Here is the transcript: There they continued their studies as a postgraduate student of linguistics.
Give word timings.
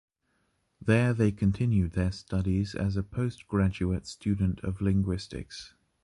There 0.81 1.13
they 1.13 1.31
continued 1.31 1.91
their 1.91 2.11
studies 2.11 2.73
as 2.73 2.97
a 2.97 3.03
postgraduate 3.03 4.07
student 4.07 4.59
of 4.61 4.81
linguistics. 4.81 5.75